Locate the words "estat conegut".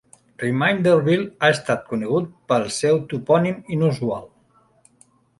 1.55-2.31